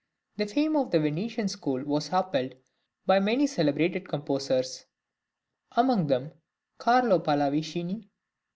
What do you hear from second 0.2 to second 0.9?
The fame of